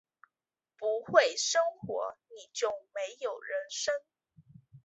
[0.79, 3.93] 不会生活，你就没有人生